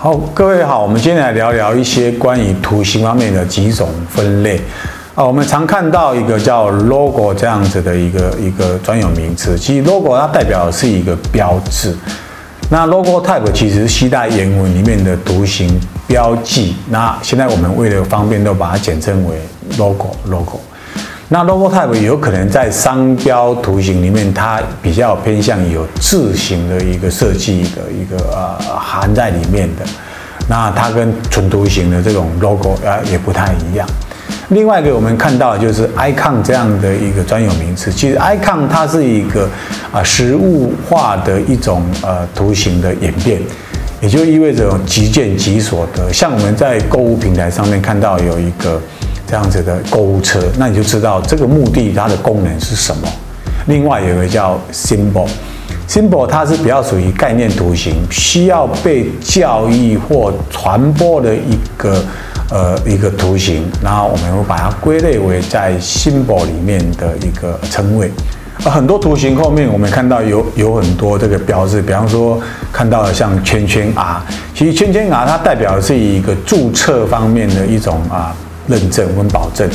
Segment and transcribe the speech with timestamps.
[0.00, 4.60] 好，各位好，我们今天来聊聊一些关于图形方面的几种分类
[5.12, 5.24] 啊。
[5.24, 11.92] 我们常看到一个叫 logo 这样子的一个一个专有名词，其实 logo 它代表的是一个标志。
[12.70, 15.68] 那 logo type 其实是希腊原文里面的图形
[16.06, 16.76] 标记。
[16.90, 19.36] 那现在我们为了方便，都把它简称为
[19.78, 20.60] logo logo。
[21.30, 29.84] 那 logo type 有可能在商标图形里面，它比较偏向有字形的一个设计的一个呃含在里面的。
[30.48, 33.86] 那它跟纯图形的这种 logo 啊也不太一样。
[34.48, 39.46] 另外一个我们看到就是 icon 这样的一个专有名词，其实 icon 它是一个
[39.92, 43.38] 啊实物化的一种呃图形的演变，
[44.00, 46.10] 也就意味着即见即所得。
[46.10, 48.80] 像我们在购物平台上面看到有一个。
[49.28, 53.06] 这样子的购物车，那你就知道这个目的它的功能是什么。
[53.66, 62.02] 另外有一个叫 symbol，symbol 它是比较属于概念图形，需要被教育或传播的一个
[62.50, 68.10] 呃一个图形，然后我们会把它归类为在 symbol 里面的一个称谓。
[68.64, 72.40] 而很多图形后面我们看到有有很多这个标志，比方说
[72.72, 74.22] 看到了像圈圈 R，
[74.54, 78.34] 其实圈圈 R 它代表的是一个注册方面的一种啊。
[78.68, 79.68] 认证跟保证，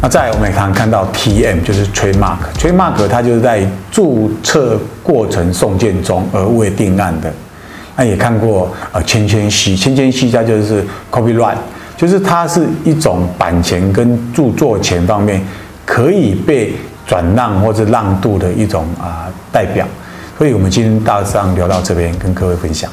[0.00, 7.32] 那再来我们也常看到 T M 就是 trademark，trademark 它就是在注册过程送件中而未定案的。
[7.96, 11.56] 那也看过呃圈圈 C，圈圈 C 它就是 copyright，
[11.96, 15.42] 就是它是一种版权跟著作权方面
[15.84, 16.74] 可以被
[17.06, 19.86] 转让或者让渡的一种啊、代表。
[20.36, 22.90] 所以我们今天大致上聊到这边，跟各位分享。